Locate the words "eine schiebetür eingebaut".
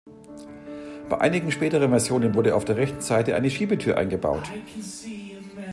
3.35-4.49